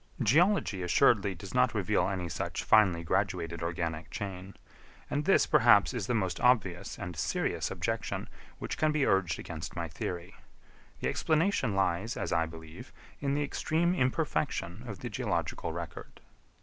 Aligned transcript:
Geology 0.23 0.81
assuredly 0.81 1.35
does 1.35 1.53
not 1.53 1.75
reveal 1.75 2.09
any 2.09 2.27
such 2.27 2.63
finely 2.63 3.03
graduated 3.03 3.61
organic 3.61 4.09
chain; 4.09 4.55
and 5.11 5.25
this, 5.25 5.45
perhaps, 5.45 5.93
is 5.93 6.07
the 6.07 6.15
most 6.15 6.39
obvious 6.39 6.97
and 6.97 7.15
serious 7.15 7.69
objection 7.69 8.27
which 8.57 8.79
can 8.79 8.91
be 8.91 9.05
urged 9.05 9.37
against 9.37 9.75
my 9.75 9.87
theory. 9.87 10.33
The 11.01 11.07
explanation 11.07 11.75
lies, 11.75 12.17
as 12.17 12.33
I 12.33 12.47
believe, 12.47 12.91
in 13.19 13.35
the 13.35 13.43
extreme 13.43 13.93
imperfection 13.93 14.85
of 14.87 15.01
the 15.01 15.09
geological 15.11 15.71
record. 15.71 16.19